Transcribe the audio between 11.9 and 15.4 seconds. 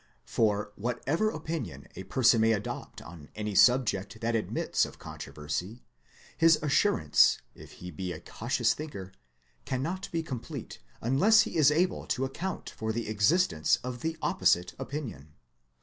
to account for the existence of the op posite opinion.